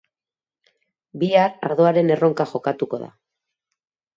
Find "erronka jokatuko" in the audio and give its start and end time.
2.17-3.01